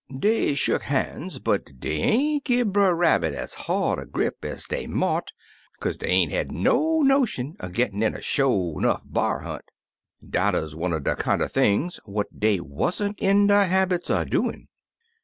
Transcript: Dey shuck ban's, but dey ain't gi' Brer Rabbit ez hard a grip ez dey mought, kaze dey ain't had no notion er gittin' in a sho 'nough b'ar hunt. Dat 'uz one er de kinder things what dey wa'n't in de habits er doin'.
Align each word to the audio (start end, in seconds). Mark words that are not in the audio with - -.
Dey 0.17 0.55
shuck 0.55 0.89
ban's, 0.89 1.37
but 1.37 1.79
dey 1.79 1.97
ain't 2.01 2.45
gi' 2.45 2.63
Brer 2.63 2.95
Rabbit 2.95 3.35
ez 3.35 3.53
hard 3.53 3.99
a 3.99 4.07
grip 4.07 4.43
ez 4.43 4.65
dey 4.65 4.87
mought, 4.87 5.31
kaze 5.79 5.99
dey 5.99 6.07
ain't 6.07 6.31
had 6.31 6.51
no 6.51 7.01
notion 7.01 7.55
er 7.61 7.69
gittin' 7.69 8.01
in 8.01 8.15
a 8.15 8.21
sho 8.23 8.79
'nough 8.79 9.03
b'ar 9.05 9.41
hunt. 9.41 9.65
Dat 10.27 10.55
'uz 10.55 10.75
one 10.75 10.93
er 10.95 10.99
de 10.99 11.15
kinder 11.15 11.47
things 11.47 11.99
what 12.05 12.39
dey 12.39 12.59
wa'n't 12.59 13.19
in 13.19 13.45
de 13.45 13.65
habits 13.67 14.09
er 14.09 14.25
doin'. 14.25 14.69